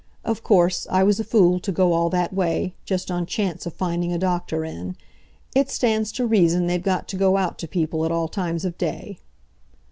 [0.25, 3.75] "Of course, I was a fool to go all that way, just on chance of
[3.75, 4.95] finding a doctor in.
[5.53, 8.79] It stands to reason they've got to go out to people at all times of
[8.79, 9.19] day."